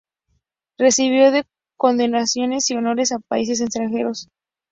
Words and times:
Recibió 0.79 1.29
condecoraciones 1.77 2.71
y 2.71 2.73
honores 2.73 3.09
de 3.09 3.19
países 3.29 3.61
extranjeros. 3.61 4.29